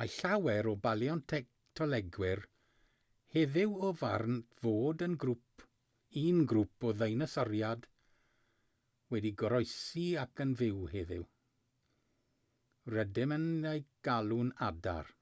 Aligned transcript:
mae 0.00 0.08
llawer 0.16 0.66
o 0.72 0.72
baleontolegwyr 0.82 2.40
heddiw 3.36 3.72
o'r 3.86 3.96
farn 4.02 4.36
fod 4.60 5.00
un 5.06 5.16
grŵp 6.52 6.86
o 6.90 6.92
ddeinosoriaid 7.00 7.88
wedi 9.16 9.32
goroesi 9.42 10.04
ac 10.26 10.42
yn 10.46 10.52
fyw 10.62 10.86
heddiw 10.94 11.26
rydym 12.96 13.34
yn 13.40 13.48
eu 13.72 13.82
galw'n 14.10 14.54
adar 14.68 15.12